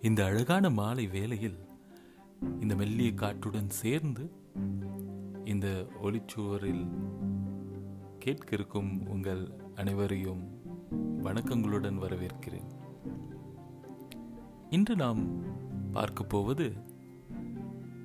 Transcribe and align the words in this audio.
இந்த 0.00 0.24
அழகான 0.24 0.70
மாலை 0.70 1.06
வேளையில் 1.06 1.58
இந்த 2.60 2.74
மெல்லிய 2.74 3.14
காற்றுடன் 3.14 3.70
சேர்ந்து 3.70 4.30
இந்த 5.44 5.86
ஒளிச்சுவரில் 6.02 6.88
கேட்க 8.18 8.46
இருக்கும் 8.50 9.06
உங்கள் 9.06 9.50
அனைவரையும் 9.74 10.60
வணக்கங்களுடன் 11.22 11.98
வரவேற்கிறேன். 11.98 12.68
இன்று 14.70 14.96
நாம் 14.96 15.42
பார்க்க 15.92 16.24
போவது 16.24 16.72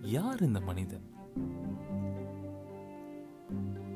யார் 0.02 0.42
இந்த 0.42 0.60
மனிதன்? 0.60 1.10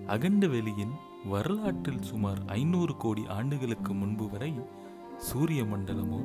அகண்ட 0.08 0.48
வெளியின் 0.48 0.94
வரலாற்றில் 1.26 2.02
சுமார் 2.02 2.46
ஐநூறு 2.46 2.98
கோடி 2.98 3.26
ஆண்டுகளுக்கு 3.28 3.94
முன்பு 3.94 4.30
வரை 4.30 4.54
சூரிய 5.18 5.64
மண்டலமோ 5.64 6.24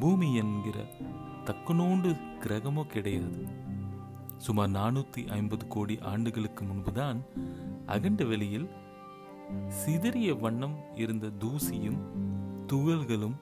பூமி 0.00 0.34
என்கிற 0.34 0.84
தக்கனோண்டு 1.44 2.20
கிரகமோ 2.40 2.86
கிடையாது. 2.86 3.46
சுமார் 4.36 4.70
நானூத்தி 4.70 5.26
ஐம்பது 5.28 5.68
கோடி 5.68 5.98
ஆண்டுகளுக்கு 5.98 6.64
முன்புதான் 6.64 7.20
அகண்ட 7.86 8.24
வெளியில் 8.24 8.68
சிதறிய 9.68 10.34
வண்ணம் 10.34 10.76
இருந்த 10.94 11.30
தூசியும் 11.38 11.98
துகள்களும் 12.66 13.34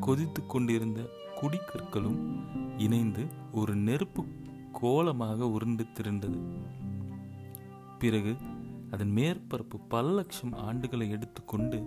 கொதித்து 0.00 0.46
கொண்டிருந்த 0.46 1.00
குடிக்கற்களும் 1.40 2.40
இணைந்து 2.78 3.26
ஒரு 3.52 3.74
நெருப்பு 3.74 4.24
கோலமாக 4.72 5.48
உருண்டு 5.48 5.86
திரண்டது. 5.94 6.40
பிறகு 7.98 8.36
அதன் 8.90 9.12
மேற்பரப்பு 9.16 9.80
பல 9.88 10.08
லட்சம் 10.08 10.54
ஆண்டுகளை 10.54 11.08
எடுத்துக்கொண்டு 11.08 11.86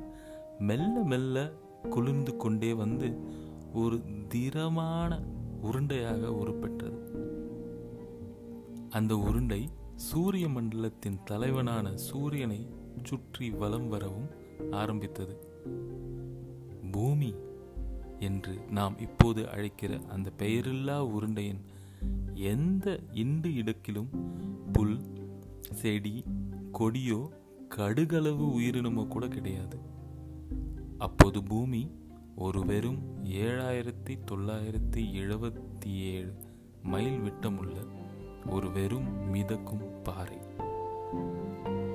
மெல்ல 0.59 0.99
மெல்ல 1.03 1.51
குளிர்ந்து 1.89 2.37
கொண்டே 2.37 2.73
வந்து 2.73 3.29
ஒரு 3.73 4.01
திரமான 4.27 5.21
உருண்டையாக 5.63 6.27
உருப்பெற்றது. 6.27 6.99
அந்த 8.89 9.17
உருண்டை 9.17 9.69
சூரிய 9.95 10.47
மண்டலத்தின் 10.47 11.19
தலைவனான 11.23 11.97
சூரியனை 11.97 12.69
சுற்றி 13.03 13.49
வலம் 13.49 13.87
வரவும் 13.87 14.29
ஆரம்பித்தது. 14.71 15.35
பூமி 16.91 17.35
என்று 18.19 18.59
நாம் 18.69 18.97
இப்போது 18.97 19.49
அழைக்கிற 19.49 19.99
அந்த 20.09 20.31
பெயரில்லா 20.37 20.97
உருண்டையின் 21.07 21.61
எந்த 22.33 22.99
இண்டு 23.13 23.55
இடக்கிலும் 23.55 24.09
புல் 24.71 24.99
செடி 25.71 26.23
கொடியோ 26.71 27.31
கடுகளவு 27.69 28.45
உயிரினமோ 28.59 29.07
கூட 29.07 29.27
கிடையாது. 29.27 29.79
அப்போது 30.97 31.43
பூமி 31.43 31.91
ஒரு 32.41 32.65
வெறும் 32.65 32.99
ஏழாயிரத்தி 33.23 34.19
தொள்ளாயிரத்தி 34.31 34.95
எழுபத்தி 34.95 35.85
ஏழு 35.85 36.33
மைல் 36.83 37.19
விட்டமுள்ள 37.19 37.73
ஒரு 38.49 38.71
வெறும் 38.71 39.29
மிதக்கும் 39.29 40.01
பாறை. 40.03 40.37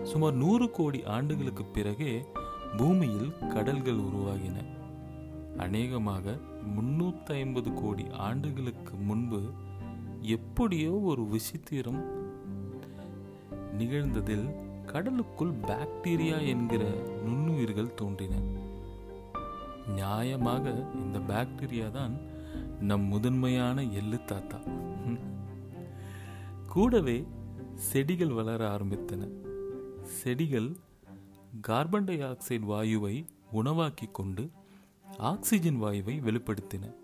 சுமார் 0.02 0.34
நூறு 0.34 0.70
கோடி 0.70 1.04
ஆண்டுகளுக்கு 1.04 1.64
பிறகே 1.64 2.24
பூமியில் 2.76 3.32
கடல்கள் 3.48 3.98
உருவாகின. 3.98 4.64
அநேகமாக 5.56 6.38
முன்னூத்தி 6.76 7.32
ஐம்பது 7.32 7.72
கோடி 7.72 8.06
ஆண்டுகளுக்கு 8.10 8.96
முன்பு 8.96 9.42
எப்படியோ 10.20 10.90
ஒரு 10.90 11.22
விசித்திரம் 11.22 12.00
நிகழ்ந்ததில் 13.78 14.46
கடலுக்குள் 14.84 15.54
பாக்டீரியா 15.54 16.46
என்கிற 16.46 16.84
நுண்ணுயிர்கள் 17.26 17.94
தோன்றின. 17.94 18.55
நியாயமாக 19.94 20.94
இந்த 20.94 21.18
பாக்டீரியா 21.18 21.90
தான் 21.90 22.16
நம் 22.80 23.02
முதன்மையான 23.02 23.82
எள்ளு 23.82 24.24
தாத்தா. 24.24 24.58
கூடவே 26.68 27.26
செடிகள் 27.74 28.28
வளர 28.28 28.76
ஆரம்பித்தன. 28.76 29.28
செடிகள் 30.02 30.76
கார்பன் 31.60 32.04
டை 32.04 32.22
ஆக்சைடு 32.22 32.66
வாயுவை 32.68 33.26
உணவாக்கி 33.52 34.10
கொண்டு 34.12 34.50
ஆக்சிஜன் 35.18 35.82
வாயுவை 35.82 36.20
வெளிப்படுத்தின. 36.20 36.94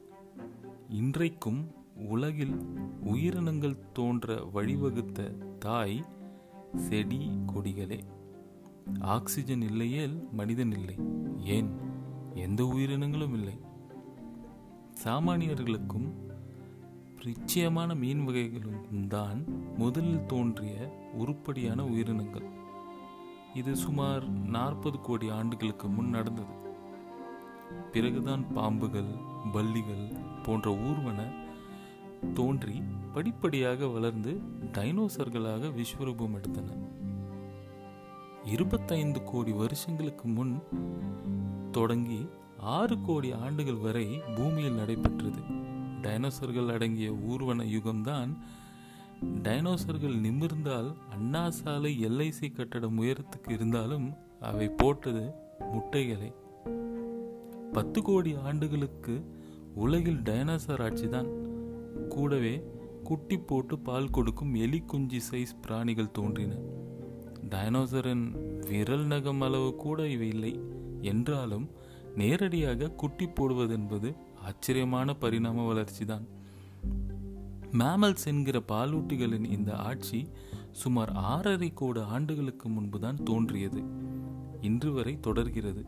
இன்றைக்கும் 0.88 1.70
உலகில் 1.94 2.64
உயிரினங்கள் 3.00 3.76
தோன்ற 3.92 4.50
வழிவகுத்த 4.54 5.34
தாய் 5.58 6.04
செடி 6.76 7.30
கொடிகளே. 7.46 8.00
ஆக்சிஜன் 9.00 9.62
இல்லையேல் 9.62 10.28
மனிதன் 10.32 10.72
இல்லை. 10.72 10.96
ஏன்? 11.44 11.91
எந்த 12.34 12.66
உயிரினங்களும் 12.66 13.32
இல்லை. 13.32 13.60
சாமானியர்களுக்கும் 15.04 16.12
நிச்சயமான 17.24 17.94
மீன் 17.94 18.28
வகைகளுக்கும் 18.28 19.06
தான் 19.06 19.44
முதலில் 19.78 20.26
தோன்றிய 20.26 21.00
உருப்படியான 21.12 21.84
உயிரினங்கள். 21.84 22.46
இது 23.54 23.76
சுமார் 23.76 24.28
நாற்பது 24.28 25.00
கோடி 25.00 25.28
ஆண்டுகளுக்கு 25.28 25.88
முன் 25.88 26.08
நடந்தது. 26.08 26.60
பிறகுதான் 27.92 28.46
பாம்புகள் 28.56 29.18
பல்லிகள் 29.52 30.18
போன்ற 30.42 30.70
ஊர்வன 30.70 31.32
தோன்றி 32.34 32.82
படிப்படியாக 33.12 33.86
வளர்ந்து 33.86 34.40
டைனோசர்களாக 34.72 35.72
விஸ்வரூபம் 35.76 36.40
எடுத்தன. 36.40 36.76
இருபத்தைந்து 38.44 39.22
கோடி 39.22 39.52
வருஷங்களுக்கு 39.52 40.28
முன் 40.28 40.62
தொடங்கி 41.72 42.28
ஆறு 42.58 43.00
கோடி 43.00 43.32
ஆண்டுகள் 43.32 43.74
வரை 43.74 44.20
பூமியில் 44.36 44.72
நடைபெற்றது. 44.72 45.40
டைனோசர்கள் 46.02 46.72
அடங்கிய 46.72 47.10
ஊர்வன 47.10 47.64
யுகம்தான். 47.76 48.32
டைனோசர்கள் 49.42 50.16
நிமிர்ந்தால் 50.20 50.94
அண்ணா 51.10 51.50
சாலை 51.50 52.06
எல்ஐசி 52.06 52.52
கட்டடம் 52.52 53.02
உயரத்துக்கு 53.02 53.50
இருந்தாலும் 53.50 54.12
அவை 54.40 54.68
போட்டது 54.68 55.32
முட்டைகளை. 55.72 56.34
பத்து 57.72 58.02
கோடி 58.02 58.36
ஆண்டுகளுக்கு 58.44 59.14
உலகில் 59.74 60.22
டைனோசர் 60.22 60.82
ஆட்சிதான். 60.86 61.30
கூடவே 62.08 62.62
குட்டி 63.04 63.36
போட்டு 63.38 63.78
பால் 63.78 64.10
கொடுக்கும் 64.10 64.54
எலி 64.54 64.82
குஞ்சி 64.86 65.20
சைஸ் 65.30 65.54
பிராணிகள் 65.62 66.10
தோன்றின. 66.10 66.54
டைனோசரின் 67.50 68.24
விரல் 68.68 69.06
நகம் 69.06 69.40
அளவு 69.40 69.76
கூட 69.76 70.08
இவை 70.08 70.28
இல்லை. 70.28 70.80
என்றாலும் 71.02 71.70
நேரடியாக 72.14 72.90
குட்டி 72.90 73.26
போடுவதென்பது 73.26 74.16
ஆச்சரியமான 74.44 75.14
பரிணாம 75.14 75.66
வளர்ச்சிதான். 75.72 76.24
மேமல்ஸ் 77.78 78.24
என்கிற 78.24 78.62
பாலூட்டிகளின் 78.68 79.50
இந்த 79.50 79.76
ஆட்சி 79.76 80.28
சுமார் 80.72 81.12
ஆறரை 81.12 81.74
கோடி 81.74 82.00
ஆண்டுகளுக்கு 82.00 82.68
முன்புதான் 82.68 83.22
தோன்றியது. 83.22 83.82
இன்று 84.60 84.92
வரை 84.92 85.20
தொடர்கிறது. 85.20 85.86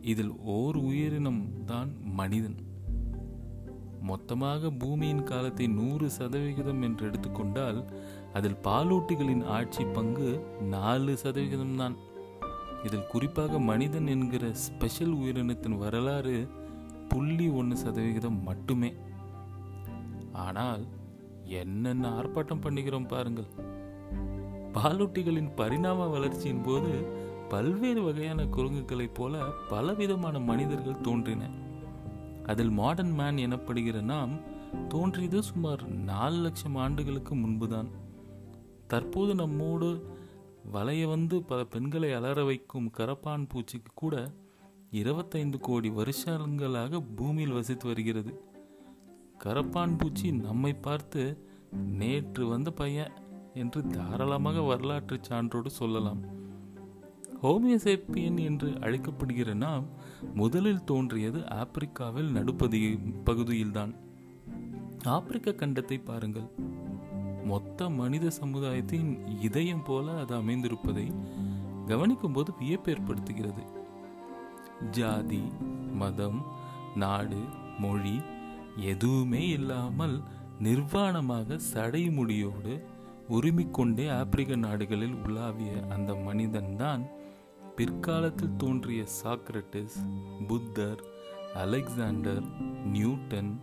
இதில் 0.00 0.36
ஓர் 0.36 0.76
உயிரினம் 0.76 1.64
தான் 1.64 1.90
மனிதன். 2.02 2.70
மொத்தமாக 4.00 4.70
பூமியின் 4.70 5.22
காலத்தை 5.22 5.66
நூறு 5.66 6.10
சதவிகிதம் 6.10 6.82
என்று 6.82 7.06
எடுத்துக்கொண்டால் 7.06 7.92
அதில் 8.32 8.56
பாலூட்டிகளின் 8.64 9.44
ஆட்சி 9.44 9.84
பங்கு 9.84 10.30
நாலு 10.60 11.16
சதவிகிதம் 11.16 11.76
தான் 11.76 11.96
இதில் 12.84 13.06
குறிப்பாக 13.06 13.58
மனிதன் 13.58 14.06
என்கிற 14.06 14.52
ஸ்பெஷல் 14.52 15.16
உயிரினத்தின் 15.16 15.78
வரலாறு 15.78 16.48
புள்ளி 17.08 17.48
ஒன்று 17.48 17.76
சதவிகிதம் 17.76 18.42
மட்டுமே. 18.42 18.92
ஆனால் 20.32 20.86
என்னென்ன 21.44 22.10
ஆர்ப்பாட்டம் 22.10 22.60
பண்ணுகிறோம் 22.60 23.06
பாருங்கள். 23.06 23.44
பாலூட்டிகளின் 24.74 25.54
பரிணாம 25.54 26.06
வளர்ச்சியின் 26.06 26.62
போது 26.62 27.06
பல்வேறு 27.48 28.02
வகையான 28.02 28.44
குரங்குகளைப் 28.44 29.14
போல 29.14 29.44
பலவிதமான 29.68 30.38
மனிதர்கள் 30.38 31.00
தோன்றின. 31.00 31.50
அதில் 32.46 32.70
மாடர்ன் 32.70 33.12
மேன் 33.12 33.36
எனப்படுகிற 33.36 34.00
நாம் 34.00 34.30
தோன்றியது 34.88 35.42
சுமார் 35.42 35.88
நாலு 35.88 36.36
லட்சம் 36.36 36.76
ஆண்டுகளுக்கு 36.76 37.34
முன்புதான். 37.34 37.88
தற்போது 38.86 39.34
நம்மோடு 39.34 40.06
வலைய 40.70 41.08
வந்து 41.08 41.42
பல 41.42 41.64
பெண்களை 41.64 42.12
அலற 42.12 42.44
வைக்கும் 42.44 42.90
கரப்பான் 42.96 43.48
பூச்சிக்கு 43.54 43.92
கூட 43.94 44.32
இருபத்தைந்து 44.90 45.58
கோடி 45.58 45.90
வருஷங்களாக 45.90 47.00
பூமியில் 47.00 47.52
வசித்து 47.52 47.86
வருகிறது. 47.86 48.42
கரப்பான் 49.44 49.98
பூச்சி 49.98 50.32
நம்மை 50.32 50.74
பார்த்து 50.74 51.46
நேற்று 51.84 52.46
வந்த 52.46 52.70
பையன் 52.70 53.12
என்று 53.54 53.86
தாராளமாக 53.86 54.60
வரலாற்று 54.60 55.18
சான்றோடு 55.20 55.70
சொல்லலாம். 55.70 56.22
ஹோமியோசேப்பியன் 57.42 58.40
என்று 58.44 58.70
அழைக்கப்படுகிற 58.70 59.54
நாம் 59.54 59.86
முதலில் 60.34 60.84
தோன்றியது 60.84 61.40
ஆப்பிரிக்காவில் 61.40 62.34
நடுப்பதி 62.34 62.98
பகுதியில்தான். 63.24 63.94
ஆப்பிரிக்க 65.04 65.50
கண்டத்தை 65.50 66.04
பாருங்கள். 66.04 66.48
மொத்த 67.44 67.88
மனித 67.90 68.30
சமுதாயத்தின் 68.30 69.40
இதயம் 69.40 69.84
போல 69.84 70.20
அது 70.20 70.34
அமைந்திருப்பதை 70.36 71.14
கவனிக்கும் 71.86 72.32
போது 72.32 72.54
வியப்பு 72.58 72.92
ஏற்படுத்துகிறது. 72.92 73.64
ஜாதி 74.90 75.42
மதம் 75.92 76.42
நாடு 76.94 77.40
மொழி 77.78 78.20
எதுவுமே 78.76 79.48
இல்லாமல் 79.48 80.22
நிர்வாணமாக 80.62 81.58
சடைமுடியோடு 81.74 82.82
உரிமிக்கொண்டே 83.30 84.10
ஆப்பிரிக்க 84.10 84.56
நாடுகளில் 84.56 85.14
உலாவிய 85.14 85.86
அந்த 85.88 86.12
மனிதன்தான் 86.12 87.02
பிற்காலத்தில் 87.76 88.56
தோன்றிய 88.56 89.04
சாக்ரட்டிஸ் 89.22 89.98
புத்தர் 90.48 91.02
Alexander 91.54 92.42
Newton 92.92 93.60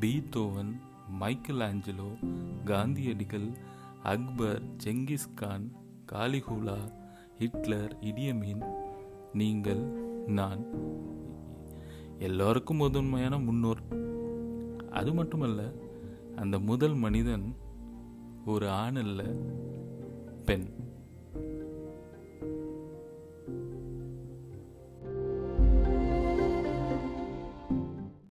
Beethoven 0.00 0.80
Michael 1.12 1.60
Angelo 1.60 2.08
காந்தியடிகள் 2.64 3.48
Akbar 4.02 4.62
Genghis Khan 4.84 5.66
Caligula 6.12 6.78
Hitler 7.38 7.96
Idi Amin 8.00 8.62
நீங்கள் 9.32 9.82
நான் 10.26 10.64
எல்லோருக்கும் 12.18 12.76
முதன்மையான 12.76 13.38
முன்னோர். 13.38 13.82
அது 14.90 15.12
மட்டுமல்ல 15.12 15.72
அந்த 16.36 16.58
முதல் 16.58 16.94
மனிதன் 16.94 17.56
ஒரு 18.46 18.66
ஆணல்ல 18.66 19.20
பெண். 20.46 20.66